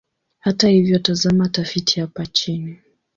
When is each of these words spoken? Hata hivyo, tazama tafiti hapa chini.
Hata 0.39 0.69
hivyo, 0.69 0.99
tazama 0.99 1.49
tafiti 1.49 1.99
hapa 1.99 2.25
chini. 2.25 2.77